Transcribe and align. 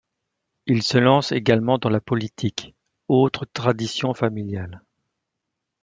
Il 0.65 0.81
se 0.81 0.97
lance 0.97 1.31
également 1.31 1.77
dans 1.77 1.91
la 1.91 1.99
politique, 2.01 2.73
autre 3.07 3.45
tradition 3.45 4.15
familiale. 4.15 4.81